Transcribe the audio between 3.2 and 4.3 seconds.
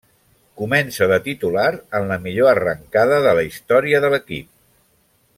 de la història de